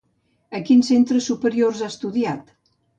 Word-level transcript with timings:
A 0.59 0.61
quins 0.69 0.89
centres 0.93 1.29
superiors 1.33 1.85
ha 1.87 1.95
estudiat? 1.97 2.55